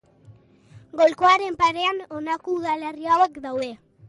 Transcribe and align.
Golkoaren 1.01 1.57
parean, 1.59 2.01
honako 2.17 2.55
udalerri 2.57 3.13
hauek 3.19 3.39
daude. 3.47 3.71